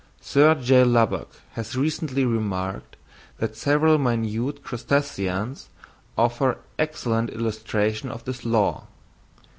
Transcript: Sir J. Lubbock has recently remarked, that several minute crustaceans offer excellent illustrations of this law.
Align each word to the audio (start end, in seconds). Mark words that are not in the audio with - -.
Sir 0.19 0.55
J. 0.55 0.83
Lubbock 0.83 1.29
has 1.51 1.75
recently 1.77 2.25
remarked, 2.25 2.95
that 3.37 3.55
several 3.55 3.99
minute 3.99 4.63
crustaceans 4.63 5.69
offer 6.17 6.57
excellent 6.79 7.29
illustrations 7.29 8.11
of 8.11 8.25
this 8.25 8.43
law. 8.43 8.87